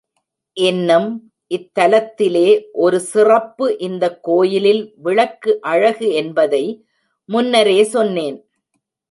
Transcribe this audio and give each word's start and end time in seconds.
இன்னும் 0.57 1.09
இத்தலத்திலே 1.51 2.47
ஒரு 2.71 2.99
சிறப்பு 3.01 3.65
இந்தக்கோயிலில் 3.79 4.81
விளக்கு 4.97 5.53
அழகு 5.61 6.09
என்பதை 6.13 6.63
முன்னரே 7.29 7.79
சொன்னேன். 7.83 8.39